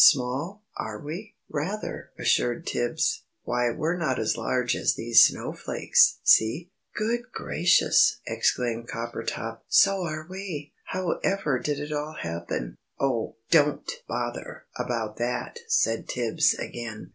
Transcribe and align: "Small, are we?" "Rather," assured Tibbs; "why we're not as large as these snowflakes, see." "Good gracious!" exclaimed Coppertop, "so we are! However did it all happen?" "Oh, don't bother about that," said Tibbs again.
"Small, 0.03 0.63
are 0.77 0.99
we?" 0.99 1.35
"Rather," 1.47 2.09
assured 2.17 2.65
Tibbs; 2.65 3.21
"why 3.43 3.69
we're 3.69 3.95
not 3.99 4.17
as 4.17 4.35
large 4.35 4.75
as 4.75 4.95
these 4.95 5.21
snowflakes, 5.21 6.17
see." 6.23 6.71
"Good 6.95 7.25
gracious!" 7.31 8.17
exclaimed 8.25 8.87
Coppertop, 8.89 9.61
"so 9.67 10.01
we 10.27 10.73
are! 10.91 10.97
However 10.99 11.59
did 11.59 11.79
it 11.79 11.91
all 11.91 12.15
happen?" 12.19 12.77
"Oh, 12.99 13.35
don't 13.51 13.91
bother 14.07 14.65
about 14.75 15.17
that," 15.17 15.59
said 15.67 16.09
Tibbs 16.09 16.55
again. 16.55 17.09